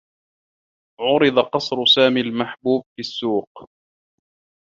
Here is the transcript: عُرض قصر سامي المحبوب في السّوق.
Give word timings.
عُرض 1.01 1.39
قصر 1.39 1.85
سامي 1.85 2.21
المحبوب 2.21 2.83
في 2.95 2.99
السّوق. 2.99 3.49